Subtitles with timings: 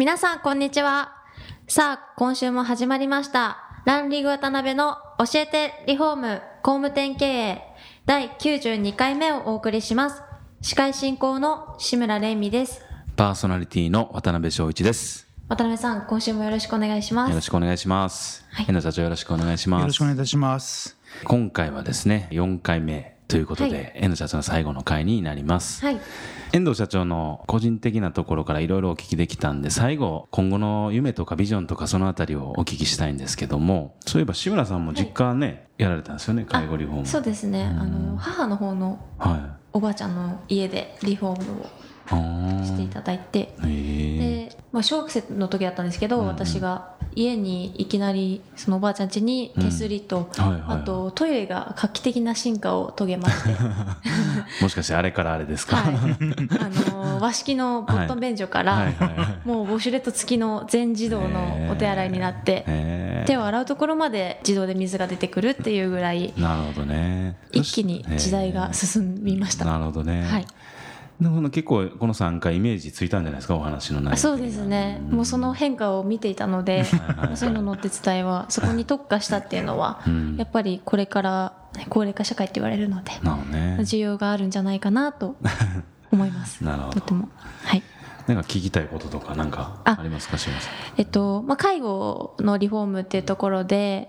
[0.00, 1.12] 皆さんこんにちは
[1.68, 7.62] さあ今週も始まりましたランリング渡辺の教えてリフォーム工務店経営
[8.06, 10.22] 第92回目をお送りします
[10.62, 12.82] 司会進行の志村玲美です
[13.14, 15.28] パーソナリティの渡辺翔一です。
[15.50, 18.46] 渡辺さん今週もよろしくお願いしますよろしくお願いします。
[18.52, 19.80] はい遠藤社長よろしくお願いします。
[19.82, 20.96] よろしくお願いいたします。
[21.24, 25.84] 今回はですね、4回目ということで、はい遠藤社長の最後の回になります。
[25.84, 26.00] はい
[26.52, 37.06] 遠藤社長の個人的なところからいろいろお聞きできたんで、最後、今後の夢とかビジョンとかそのあたりをお聞きしたいんですけども、そういえば志村さんも実家ね、やられたんですよね、介護リフォーム。
[37.06, 39.60] そうですねあの母の方のはい。
[39.72, 43.54] おばあちゃんの家でリフォームをしていただいて。
[43.62, 50.78] で、まあ、小学生の時だったんですけど、うんうん私が家にいきなりそのおばあちゃん家に手すりと、はいはいはい。
[50.78, 53.50] あとトイレが画期的な進化を遂げまして、
[54.62, 58.92] もしかしてあれからあれですか、はい、あの和式のボットン便所から、はい。
[58.92, 67.36] はいはいもうウォシュレット付きの全自動のお手洗いになって、手を洗うところまで自動で水が出てくるっていうぐらいなるほどね。
[67.52, 69.64] 一気に時代が進みました。
[69.64, 70.24] なるほどね。
[70.24, 70.46] はい
[71.20, 80.36] でも結構この3回イメージついたんじゃないですかお話の内容あそうですね、もうその変化を見ていたので、はいそういうののお手伝いは、そこに特化したっていうのは、うん。
[80.36, 81.52] やっぱりこれから
[81.88, 83.76] 高齢化社会って言われるので、なるほどね。
[83.80, 85.36] 需要があるんじゃないかなと
[86.10, 86.62] 思います。
[86.64, 87.00] なるほど。
[87.00, 87.28] とても。
[87.64, 87.82] はい。
[88.26, 90.36] なんか聞きたいこととかなんかあありますか
[90.96, 94.08] えっと、まあ、介護のリフォームっていうところで、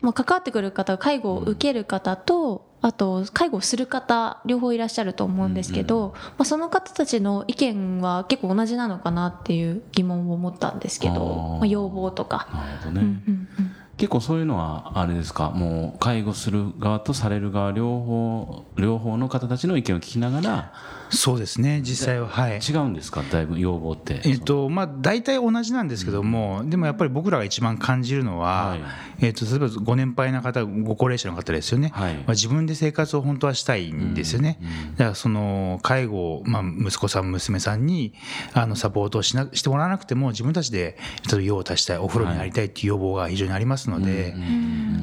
[0.00, 12.48] まあ、関わってくる方、介護を受ける方と、あと、介護をする方、両方いらっしゃると思うんですけど、まあ、その方たちの意見は結構同じなのかなっていう疑問を持ったんですけど、まあ、要望とか。
[12.52, 13.72] なるほどね、うんうんうん。
[13.98, 15.50] 結構そういうのはあれですか？
[15.50, 20.72] もう介護する側とされる側両方両方の方たちの意見を聞きながら
[21.10, 22.60] そうですね、実際は、はい。
[22.60, 23.22] 違うんですか？
[23.30, 24.20] だいぶ要望って。
[24.24, 28.80] えっとまあ、大体同じなんですけども、でもやっぱり僕らが一番感じるのは、はい。
[29.20, 32.14] えっと例えばご年配な方、ご高齢者の方ですよね、はい。
[32.14, 34.58] まあ、自分で生活を本当はしたいんですよね、
[34.92, 38.14] だからその介護を、まあ、息子さん、娘さんに
[38.52, 40.96] あのサポートをしなしてもらわなくても、自分たちで
[41.28, 44.34] 例えば用を足したい、お風呂に入りたいっていう要望が非常にありますので、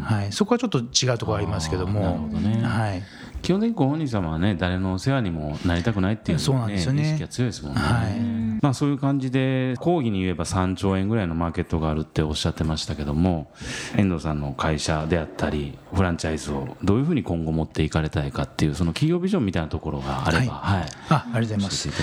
[0.01, 2.63] はい、そこはちょっと違うところありますけどあーなるもほどね。
[2.63, 3.03] はい
[3.47, 7.03] 基本的にご本人様はね誰のお世話にもなりたくないっていう、ね、そうなんですよね。
[7.03, 13.51] 意識が強いですもんね、はいまあ、そういう感じで講義に言えば3兆円ぐらいのマーケットがあるっておっしゃってましたけども
[13.95, 20.85] 遠藤さんの会社であったりフランチャイズをどういうふうに今後持っていかれたいかっていうその企業ビジョンみたいなところがあれば、はい。
[21.09, 21.89] あありがとうございます。
[21.89, 21.95] 教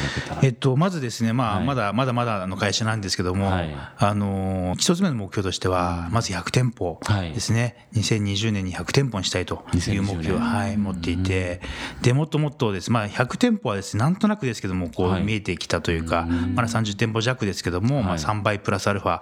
[0.42, 1.66] えっと、まずですね、まあはい。
[1.66, 3.74] まだまだまだの会社なんですけども、はい。
[3.98, 7.32] あのー一つ目の目標としては、まず100店舗はい。
[7.32, 11.60] ですね、2020年に100店舗にしたいという目標を、2020年はい、持っていて、
[12.02, 15.22] でもっともっとです、まあ、100店舗はです、ね、なんとなくですけども、こうはい。
[15.22, 19.20] 見えてきたというか、まだ30店舗弱ですけども、まあ、はい3倍プラスアルファ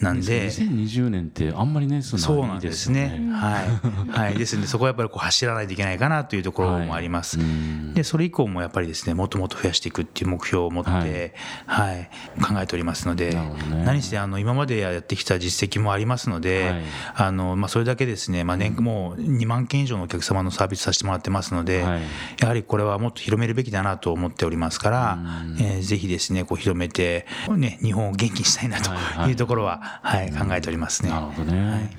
[0.00, 0.46] なんで。
[0.46, 3.18] 2020年ってあんまり年数そうなんですね。
[3.18, 3.32] ね。
[3.32, 4.10] はい。
[4.10, 4.34] はい。
[4.34, 7.38] ですので、そこはやっぱりこう走らないといけないかなというところもあります。
[7.38, 7.94] うん。
[7.94, 11.34] で、それ以降もやっぱりですね、もっともっと増やしていくっていう目標を持って、
[11.66, 12.10] ははい。
[12.38, 13.36] い、考えておりますので
[13.84, 16.82] 何せあの今までやってきた実績もありますので、はい。
[17.16, 22.02] あのまあそれだけですね、まあ年もう2万件以上のお客様のサービスさせてもらってますので、はい。
[22.40, 25.18] やはりこれはもっと広めるべきだなと思っておりますから、
[25.58, 27.26] えーぜひですね、こう広めて
[27.56, 29.30] ね日本を元気にしたいなとはいはい。
[29.30, 31.10] いうところは、はい、考えておりますね。
[31.10, 31.90] なるほどね、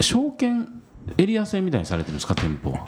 [0.00, 0.68] 証券
[1.16, 2.86] エリア制みたいにされてるんですか店舗は？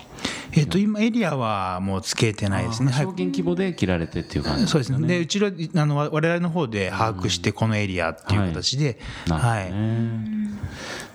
[0.53, 2.93] えっと今エリアはもうつけてないですね。
[2.93, 5.07] はい証券規模で切られてっていう感じそうですね。
[5.09, 9.73] で、うちら、あの、我々の方で把握して、このエリアっていう形で、なるほどはい。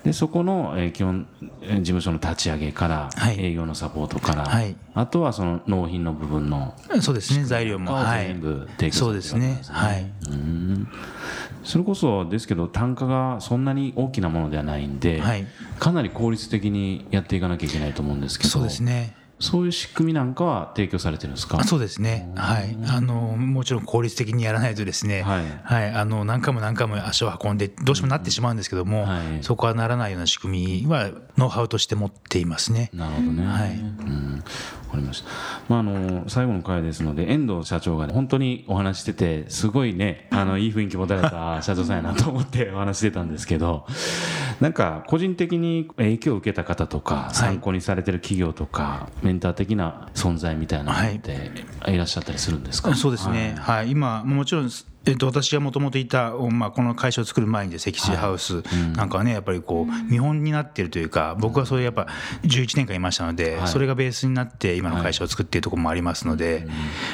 [0.06, 1.28] ねでそこの、えー基本
[1.62, 7.98] えー事務所の立ち上げから、はい営業のサポートから、はいあとはその納品の部分のそうですね、材料も。
[8.06, 9.62] 全部提供そうですね。
[9.68, 10.12] はい。
[10.30, 10.88] うん
[11.64, 15.46] それこそですけど単価がそんなに大きなものではないんで、はい
[15.80, 19.16] かなり効率的にやっていかなきゃいけないと思うんですけどそうですね。
[19.40, 21.60] そういう仕組みなんかは提供されてるんですか？
[21.60, 22.32] あそうですね。
[22.36, 22.78] はい。
[22.88, 25.92] あの、もちろん効率的にやらないとですね、はいはい。
[25.92, 32.90] あの、何回も何回も足を運んで、どうしてもなってしまうんですけども、はいそこはならないような仕組みは、ノウハウとして持っていますね。
[32.94, 33.46] なるほどね。
[33.46, 34.44] はいうん。
[34.86, 35.30] わかりました。
[35.68, 43.86] まあ、あの最後の回ですので遠藤社長が、ね、本当にお話しててすごいねあのいい雰囲気持たれた社長さんやなと思ってお話してたんですけど
[44.62, 51.52] なんか個人的に影響を受けた方とか参考にされてる企業とか、メンター的な存在みたいなのって
[51.88, 51.98] い。
[51.98, 54.70] らっしゃったりするんですか、そうですね、はい、はい、今もちろん
[55.06, 58.64] えっと、私がもともといた、まあ、この会社を作る前にで積水ハウス
[58.96, 62.08] なんかはね、やっぱりこう見本になっているというか僕はそれやっぱ
[62.44, 66.68] 11年間いましたので、それがベースになって今の会社を作っているところもありますので、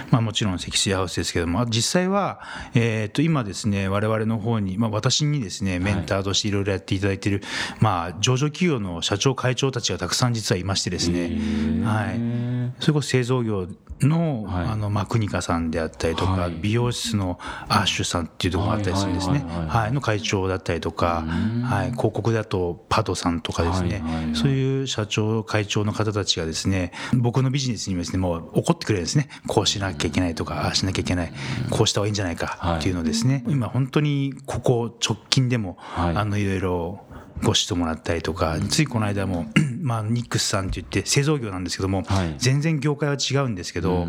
[0.09, 2.41] まあ、もちろん積水ハウスですけども実際は、
[2.73, 7.41] えっと今ですね我々の方に、まあ、私にですねメンターとしていろいろやっていただいている、
[7.79, 11.37] まあ、上場企業の社長会長たちがたくさん実はいましてですね、
[11.83, 13.67] はい、それこそ製造業
[14.07, 17.39] の,、あのまあ、国香さんであったりとか、美容室の
[17.81, 21.23] アッシュさんっていうところがあったりするんですね、はいの会長だったりとか、
[21.65, 29.27] はい、広告だとパドさんとかですね、そういう社長会長の方たちがですね僕のビジネスにですねもう怒ってくれるんですね。
[29.47, 31.33] こうしなきゃいけないとかああしなきゃいけない。
[31.69, 37.05] こうした方がいいんじゃないかっていうのですね、今本当にここ直近でも、あのいろいろ
[37.37, 39.45] ご指導もらったりとか、ついこの間も
[39.81, 44.07] まあ、ニックスさんって言って製造業なんですけども、はい、全然業界は違うんですけど、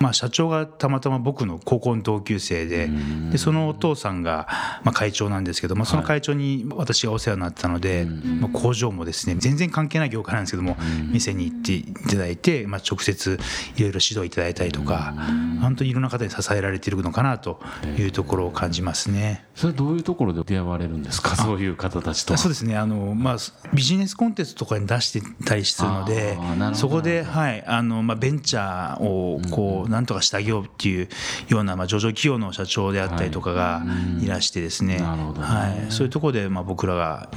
[0.00, 2.88] まあ、社長がたまたま僕の高校の同級生で
[3.32, 4.46] でそのお父さんが、
[4.84, 8.04] まあ、会長なんですけど、まあ、その会長に私がお世話になったので、
[8.40, 10.76] まあ、工場もですね全然関係ない業界なんですけども
[11.10, 13.40] 店に行っていただいて、まあ、直接
[13.76, 15.14] いろいろ指導いただいたりとか
[15.60, 17.60] 本当にいろんな方に支えられているのかなと
[17.98, 19.44] いうところを感じますね。
[19.56, 21.34] それどういうところで出会われるんですか？
[21.34, 23.36] そういう方たちとそうですねあの、まあ、
[23.74, 26.38] ビジネスコンテンツとかに出してたりするので
[26.74, 31.08] そこで、はいあのまあ、ベンチャーをこうなんとかしてあげようっていう
[31.48, 33.82] ような、まあ、上場企業の社長であったりとかが
[34.20, 37.28] いらしてですね,、はい、そういうところで、まあ、僕らが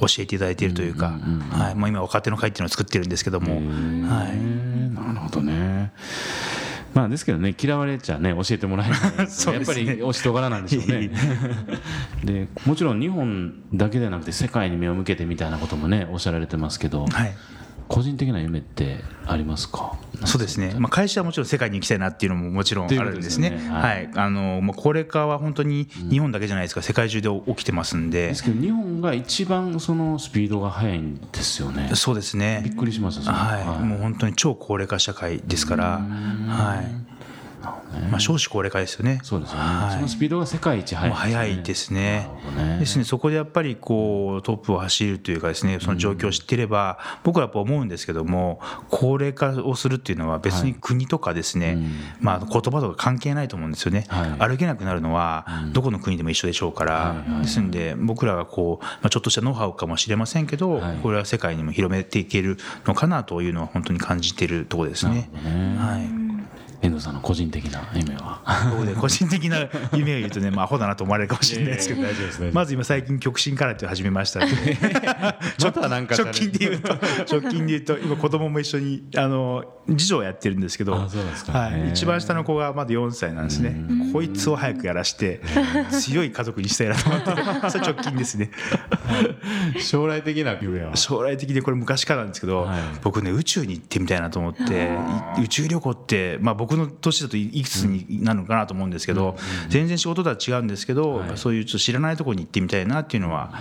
[0.00, 1.18] 教えていただいているというか、
[1.50, 1.74] はい。
[1.74, 3.54] まあ、今若手の会っていうのを作ってるんですけども。
[3.54, 5.92] はい、なるほどね
[6.94, 11.10] まあですけどね嫌われちゃね教えてもらえない、 ね、やっぱりお人柄なんでしょうね。
[12.24, 17.34] でもちろん日本だけではなくて世界に目を向けてみたいなこともねおっしゃられてますけど、はい、
[17.88, 19.98] 個人的な夢ってありますか？
[20.24, 28.28] そうですね、まあ、会社はもちろん世界に行きたいなっていうのももちろんあるんですね、ねはい、はい、あのまあ、高齢化は本当に日本だけじゃないですか、うん、世界中で起きてますんで。
[28.28, 31.90] ですけど、日本が一番そのスピードが速いんですよね。
[31.94, 32.62] そうですね。
[32.64, 35.84] びっくりしました、はい、はい、もう本当に超高齢化社会ですから。
[36.48, 37.04] はい
[38.14, 39.20] まあ、少子高齢化ですよね。
[39.22, 42.28] そうですよね、はい、そのスピードが世界一速い、ね、速いですね。
[42.56, 42.78] ね。
[42.78, 51.76] ですね、そこでやっぱりこうトップを走るというかですね、その状況を知っていれば、うん、僕はやっぱ思うんですけども、高齢化をするっていうのは別に国とかですね、はい
[52.20, 54.06] まあ、言葉とか関係ないと思うんですよね。
[54.08, 65.30] はい、歩けなくなるのはどこの国でも一緒でしょうから、ですんで僕らがこう、まあ、ちょっとしたノウハウかもしれませんけど、これは世界にも広めていけるのかなというのは本当に感じているところですね。
[65.44, 65.76] ね。
[65.78, 66.23] はい
[66.84, 68.42] 遠藤さんの個人的な夢は？
[69.00, 72.02] 個人的な夢を言うとね、まあ、アホだなと思われるかもしれないですけど、
[72.52, 80.92] まず今最近極真空手を始めました ちょっとなんか直近で言うと直近で言うと今子供も一緒にあの次女をやってるんですけど。
[80.94, 83.74] はい、一番下の子がまだ4歳なんですね。
[84.12, 85.40] こいつを早くやらして
[85.90, 87.30] 強い家族にしたいなと思って
[87.70, 88.50] それ直近ですね。
[89.80, 90.96] 将来的な夢は？
[90.96, 94.90] 将来的でこれ昔からなんですけど、はい、僕ね宇宙に行ってみたいなと思って
[95.42, 99.36] 宇宙旅行ってまあ僕僕の年だといくつになるのかなと思うんですけど、
[99.68, 103.52] 全然仕事とは違うんですけど、そういうちょっと知らないところに行ってみたいなっていうのは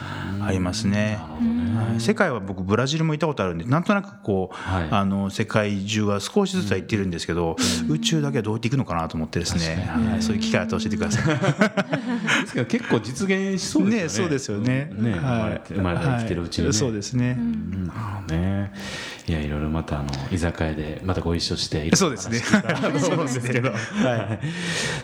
[0.41, 1.19] ありますね。
[1.19, 7.55] はい、世界は僕ブラジルも行ったことあるんでなんとなくこう、あの世界中は少しずつは行ってるんですけど、
[7.89, 11.31] 宇宙だけはどうやって行くのかなと思ってですね、はい、そういう機会あったら教えてくださ
[12.61, 12.65] い。
[12.65, 14.25] 結構実現しそうですよね。
[14.25, 14.91] ねそうですよね。
[14.93, 17.35] ね、はい、生まれて生きてるうちに、ね、そうですね。
[17.37, 17.91] うん、
[18.27, 18.73] ね。
[19.25, 22.39] いやいろいろまたあの居酒屋でまたご一緒してそうですね。
[22.39, 23.77] そうですけど、は
[24.41, 24.45] い。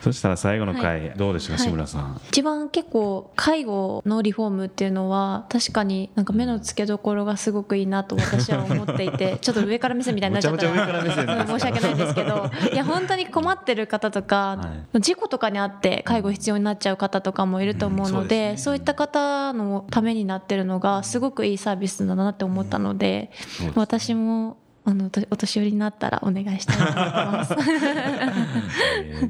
[0.01, 2.21] そしたら最後の回、どうでしょうか、志村さん？
[2.27, 23.31] 一番結構介護のリフォームっていうのは確かになんか目の付けどころがすごくいいなと私は思っていて、 ちょっと上から目線みたいになっちゃったら申し訳ないんですけど、いや本当に困ってる方とか、事故とかにあって介護必要になっちゃう方とかもいると思うので、そういった方のためになってるのがすごくいいサービスだなって思ったので、
[23.75, 27.55] 私私もあのお年寄りになったらお願いしたいと思ってます。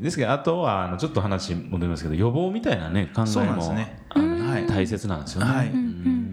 [0.02, 4.06] ですけどあとはあのちょっと話戻りますけど予防みたいなね考えも、ね、
[4.70, 5.74] 大切なんですよね、はい、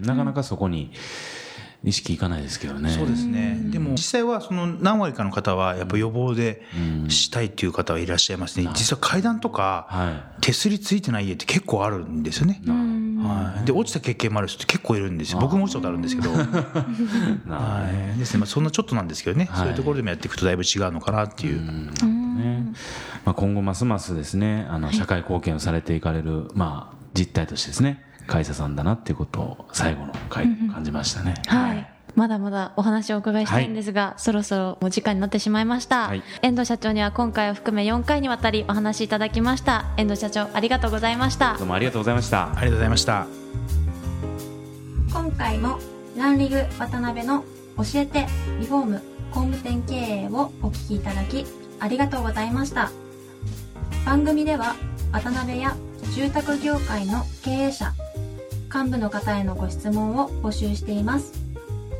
[0.07, 0.93] なかなかそこに
[1.83, 2.89] 意識いかないですけどね。
[2.89, 3.59] そうですね。
[3.65, 6.61] でも実際はその何割かの方はやっぱ予防で
[7.09, 8.69] したいっていう方はいらっしゃいますね。
[8.75, 12.61] 実は階段とか手すりついてない家って結構あるんですよね。
[13.23, 15.39] はい、で落ちた経験もある人って結構いるんですよ。
[15.39, 16.29] 僕も落ちたことあるんですけど、
[17.49, 18.19] はい。
[18.19, 18.39] ですね。
[18.39, 21.59] まあ、そんなちょっとなんですけどね、はい、そういうところでもやっていくとだいぶ違うのかなっていう。
[21.59, 22.05] う
[22.37, 22.73] ね。
[23.25, 31.35] まあ、今後ますますですねあの社会貢献をされていかれる、まあ、実態としてですね会社さんだなっていうことを最後の回で感じましたね。
[31.47, 39.85] はいまだまだお話をお伺いしたいんですが、はい、そろそろお時間になってしまいました、はい、遠藤社長には今回を含め4回にわたりお話しいただきました。
[39.97, 41.55] 遠藤社長ありがとうございました。
[41.59, 42.47] どうもありがとうございました。
[42.47, 43.27] ありがとうございました。
[45.11, 45.77] 今回も
[46.17, 47.43] ランリグ渡辺の
[47.77, 48.25] 教えて
[48.59, 51.45] リフォーム工務店経営をお聞きいただき
[51.79, 52.89] ありがとうございました。
[54.07, 54.75] 番組では
[55.11, 55.75] 渡辺や
[56.15, 57.93] 住宅業界の経営者
[58.73, 61.46] 幹部の方へのご質問を募集しています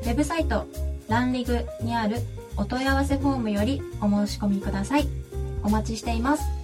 [0.08, 0.66] ウェブサイト
[1.10, 2.20] ランリグにある
[2.56, 5.08] お問い合わせフォームよりお申し込みください。
[5.64, 6.57] お待ちしています。